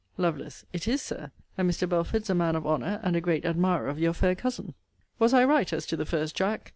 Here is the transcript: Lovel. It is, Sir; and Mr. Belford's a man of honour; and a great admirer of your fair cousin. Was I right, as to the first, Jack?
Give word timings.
Lovel. 0.17 0.47
It 0.73 0.87
is, 0.87 0.99
Sir; 0.99 1.29
and 1.59 1.69
Mr. 1.69 1.87
Belford's 1.87 2.31
a 2.31 2.33
man 2.33 2.55
of 2.55 2.65
honour; 2.65 2.99
and 3.03 3.15
a 3.15 3.21
great 3.21 3.45
admirer 3.45 3.87
of 3.87 3.99
your 3.99 4.13
fair 4.13 4.33
cousin. 4.33 4.73
Was 5.19 5.31
I 5.31 5.45
right, 5.45 5.71
as 5.71 5.85
to 5.85 5.95
the 5.95 6.07
first, 6.07 6.35
Jack? 6.35 6.69